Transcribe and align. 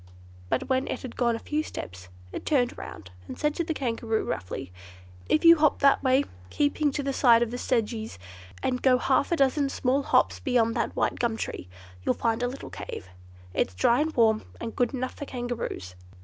But 0.49 0.67
when 0.67 0.87
it 0.87 1.03
had 1.03 1.15
gone 1.15 1.35
a 1.35 1.45
few 1.45 1.61
steps 1.61 2.09
it 2.31 2.43
turned 2.43 2.75
round 2.75 3.11
and 3.27 3.37
said 3.37 3.53
to 3.53 3.63
the 3.63 3.71
Kangaroo, 3.75 4.23
roughly, 4.23 4.73
"If 5.29 5.45
you 5.45 5.57
hop 5.57 5.77
that 5.81 6.01
way, 6.03 6.23
keeping 6.49 6.89
to 6.93 7.03
the 7.03 7.13
side 7.13 7.43
of 7.43 7.51
the 7.51 7.59
sedges, 7.59 8.17
and 8.63 8.81
go 8.81 8.97
half 8.97 9.31
a 9.31 9.35
dozen 9.35 9.69
small 9.69 10.01
hops 10.01 10.39
beyond 10.39 10.73
that 10.73 10.95
white 10.95 11.19
gum 11.19 11.37
tree, 11.37 11.69
you'll 12.01 12.15
find 12.15 12.41
a 12.41 12.47
little 12.47 12.71
cave. 12.71 13.09
It's 13.53 13.75
dry 13.75 14.01
and 14.01 14.11
warm, 14.15 14.41
and 14.59 14.75
good 14.75 14.91
enough 14.95 15.13
for 15.13 15.25
Kangaroos." 15.25 15.93